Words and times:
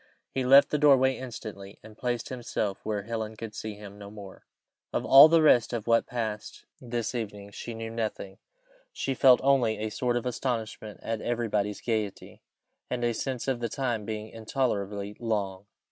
He 0.31 0.43
left 0.43 0.71
the 0.71 0.79
doorway 0.79 1.15
instantly, 1.15 1.77
and 1.83 1.95
placed 1.95 2.29
himself 2.29 2.79
where 2.83 3.03
Helen 3.03 3.35
could 3.35 3.53
see 3.53 3.75
him 3.75 3.99
no 3.99 4.09
more. 4.09 4.47
Of 4.91 5.05
all 5.05 5.27
the 5.27 5.43
rest 5.43 5.73
of 5.73 5.85
what 5.85 6.07
passed 6.07 6.65
this 6.81 7.13
evening 7.13 7.51
she 7.51 7.75
knew 7.75 7.91
nothing; 7.91 8.39
she 8.91 9.13
felt 9.13 9.41
only 9.43 9.77
a 9.77 9.91
sort 9.91 10.17
of 10.17 10.25
astonishment 10.25 11.01
at 11.03 11.21
everybody's 11.21 11.81
gaiety, 11.81 12.41
and 12.89 13.03
a 13.03 13.13
sense 13.13 13.47
of 13.47 13.59
the 13.59 13.69
time 13.69 14.03
being 14.03 14.29
intolerably 14.29 15.15
long. 15.19 15.67